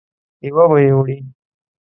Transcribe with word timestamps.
یو 0.47 0.59
به 0.69 0.77
یې 0.85 0.91
وړې. 0.97 1.17